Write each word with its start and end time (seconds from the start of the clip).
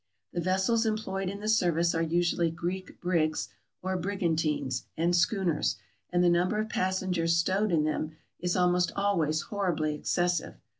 The 0.33 0.41
ves 0.41 0.65
sels 0.65 0.83
employed 0.87 1.29
in 1.29 1.41
the 1.41 1.47
service 1.47 1.93
are 1.93 2.01
usually 2.01 2.49
Greek 2.49 2.99
brigs 2.99 3.49
or 3.83 3.95
brigantines, 3.97 4.85
and 4.97 5.15
schooners, 5.15 5.75
and 6.09 6.23
the 6.23 6.27
number 6.27 6.57
of 6.57 6.69
passengers 6.69 7.37
stowed 7.37 7.71
in 7.71 7.83
them 7.83 8.13
is 8.39 8.55
almost 8.55 8.91
always 8.95 9.41
horribly 9.41 9.93
excessive. 9.93 10.55